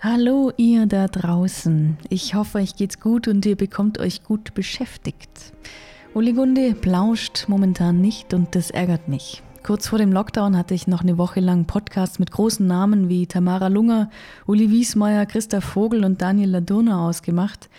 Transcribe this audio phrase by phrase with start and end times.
[0.00, 1.96] Hallo ihr da draußen.
[2.10, 5.54] Ich hoffe, euch geht's gut und ihr bekommt euch gut beschäftigt.
[6.12, 9.42] Oligunde plauscht momentan nicht und das ärgert mich.
[9.62, 13.26] Kurz vor dem Lockdown hatte ich noch eine Woche lang Podcasts mit großen Namen wie
[13.26, 14.10] Tamara Lunger,
[14.46, 17.70] Uli Wiesmeier, Christa Vogel und Daniel Ladurna ausgemacht.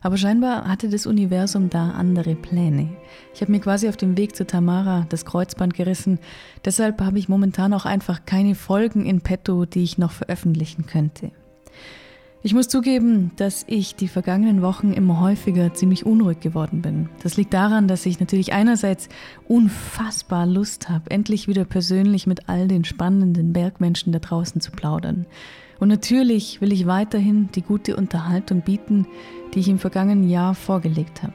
[0.00, 2.88] Aber scheinbar hatte das Universum da andere Pläne.
[3.34, 6.20] Ich habe mir quasi auf dem Weg zu Tamara das Kreuzband gerissen.
[6.64, 11.32] Deshalb habe ich momentan auch einfach keine Folgen in petto, die ich noch veröffentlichen könnte.
[12.42, 17.08] Ich muss zugeben, dass ich die vergangenen Wochen immer häufiger ziemlich unruhig geworden bin.
[17.22, 19.08] Das liegt daran, dass ich natürlich einerseits
[19.48, 25.26] unfassbar Lust habe, endlich wieder persönlich mit all den spannenden Bergmenschen da draußen zu plaudern.
[25.80, 29.06] Und natürlich will ich weiterhin die gute Unterhaltung bieten,
[29.52, 31.34] die ich im vergangenen Jahr vorgelegt habe.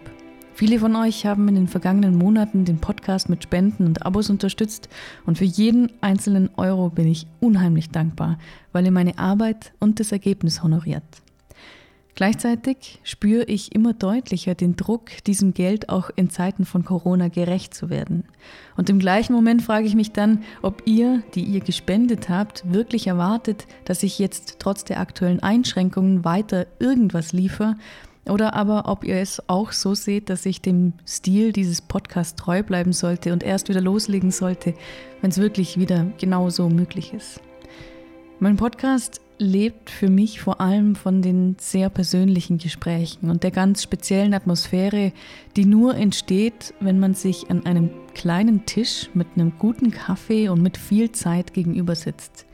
[0.62, 4.90] Viele von euch haben in den vergangenen Monaten den Podcast mit Spenden und Abos unterstützt
[5.26, 8.38] und für jeden einzelnen Euro bin ich unheimlich dankbar,
[8.72, 11.02] weil ihr meine Arbeit und das Ergebnis honoriert.
[12.14, 17.74] Gleichzeitig spüre ich immer deutlicher den Druck, diesem Geld auch in Zeiten von Corona gerecht
[17.74, 18.26] zu werden.
[18.78, 23.08] Und im gleichen Moment frage ich mich dann, ob ihr, die ihr gespendet habt, wirklich
[23.08, 27.78] erwartet, dass ich jetzt trotz der aktuellen Einschränkungen weiter irgendwas liefere
[28.26, 32.64] oder aber ob ihr es auch so seht, dass ich dem Stil dieses Podcasts treu
[32.64, 34.74] bleiben sollte und erst wieder loslegen sollte,
[35.22, 37.42] wenn es wirklich wieder genauso möglich ist.
[38.40, 43.82] Mein Podcast lebt für mich vor allem von den sehr persönlichen Gesprächen und der ganz
[43.82, 45.14] speziellen Atmosphäre,
[45.56, 50.62] die nur entsteht, wenn man sich an einem kleinen Tisch mit einem guten Kaffee und
[50.62, 52.46] mit viel Zeit gegenüber sitzt.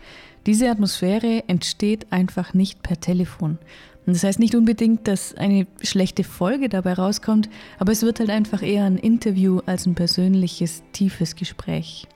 [0.48, 3.58] Diese Atmosphäre entsteht einfach nicht per Telefon.
[4.06, 8.30] Und das heißt nicht unbedingt, dass eine schlechte Folge dabei rauskommt, aber es wird halt
[8.30, 12.08] einfach eher ein Interview als ein persönliches, tiefes Gespräch.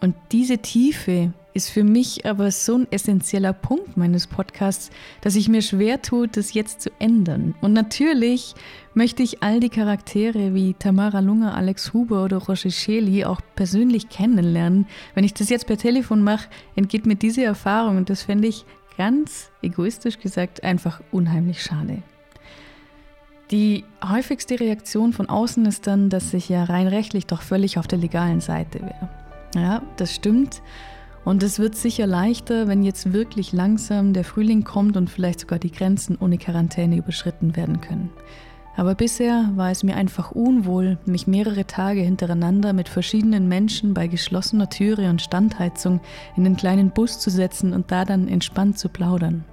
[0.00, 5.48] Und diese Tiefe ist für mich aber so ein essentieller Punkt meines Podcasts, dass ich
[5.48, 7.54] mir schwer tue, das jetzt zu ändern.
[7.60, 8.54] Und natürlich
[8.94, 14.08] möchte ich all die Charaktere wie Tamara Lunger, Alex Huber oder Roger Scheli auch persönlich
[14.08, 14.86] kennenlernen.
[15.14, 18.64] Wenn ich das jetzt per Telefon mache, entgeht mir diese Erfahrung und das fände ich
[18.96, 22.02] ganz egoistisch gesagt einfach unheimlich schade.
[23.50, 27.86] Die häufigste Reaktion von außen ist dann, dass ich ja rein rechtlich doch völlig auf
[27.86, 29.08] der legalen Seite wäre.
[29.54, 30.62] Ja, das stimmt.
[31.24, 35.58] Und es wird sicher leichter, wenn jetzt wirklich langsam der Frühling kommt und vielleicht sogar
[35.58, 38.10] die Grenzen ohne Quarantäne überschritten werden können.
[38.74, 44.06] Aber bisher war es mir einfach unwohl, mich mehrere Tage hintereinander mit verschiedenen Menschen bei
[44.06, 46.00] geschlossener Türe und Standheizung
[46.36, 49.44] in den kleinen Bus zu setzen und da dann entspannt zu plaudern.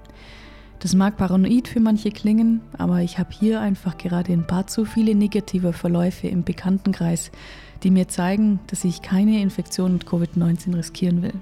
[0.78, 4.86] Das mag paranoid für manche klingen, aber ich habe hier einfach gerade ein paar zu
[4.86, 7.30] viele negative Verläufe im Bekanntenkreis,
[7.82, 11.34] die mir zeigen, dass ich keine Infektion mit Covid-19 riskieren will.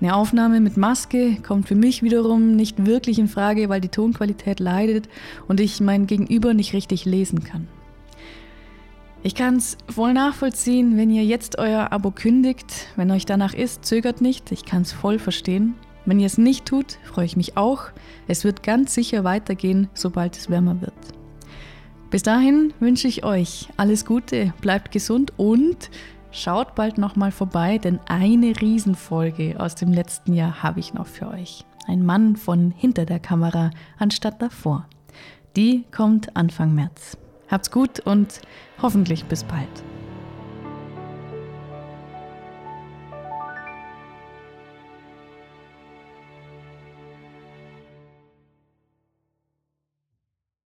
[0.00, 4.60] Eine Aufnahme mit Maske kommt für mich wiederum nicht wirklich in Frage, weil die Tonqualität
[4.60, 5.08] leidet
[5.48, 7.66] und ich mein Gegenüber nicht richtig lesen kann.
[9.22, 12.88] Ich kann es voll nachvollziehen, wenn ihr jetzt euer Abo kündigt.
[12.96, 14.52] Wenn euch danach ist, zögert nicht.
[14.52, 15.74] Ich kann es voll verstehen.
[16.04, 17.86] Wenn ihr es nicht tut, freue ich mich auch.
[18.28, 20.92] Es wird ganz sicher weitergehen, sobald es wärmer wird.
[22.10, 25.90] Bis dahin wünsche ich euch alles Gute, bleibt gesund und
[26.36, 31.28] Schaut bald nochmal vorbei, denn eine Riesenfolge aus dem letzten Jahr habe ich noch für
[31.28, 31.64] euch.
[31.86, 34.86] Ein Mann von hinter der Kamera anstatt davor.
[35.56, 37.16] Die kommt Anfang März.
[37.50, 38.42] Habt's gut und
[38.82, 39.95] hoffentlich bis bald.